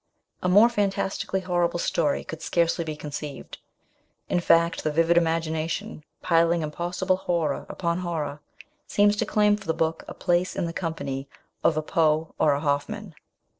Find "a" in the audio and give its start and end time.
0.41-0.49, 10.07-10.15, 11.77-11.83, 12.55-12.61